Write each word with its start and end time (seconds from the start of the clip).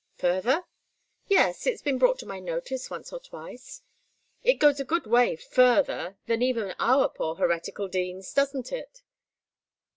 "Further? 0.17 0.63
Yes, 1.27 1.67
it's 1.67 1.83
been 1.83 1.99
brought 1.99 2.17
to 2.21 2.25
my 2.25 2.39
notice 2.39 2.89
once 2.89 3.13
or 3.13 3.19
twice. 3.19 3.83
It 4.43 4.55
goes 4.55 4.79
a 4.79 4.83
good 4.83 5.05
way 5.05 5.35
'further' 5.35 6.17
than 6.25 6.41
even 6.41 6.73
our 6.79 7.07
poor 7.07 7.35
heretical 7.35 7.87
deans, 7.87 8.33
doesn't 8.33 8.71
it?" 8.71 9.03